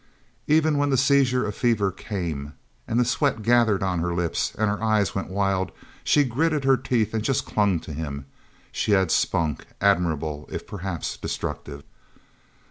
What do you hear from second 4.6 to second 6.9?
her eyes went wild, she gritted her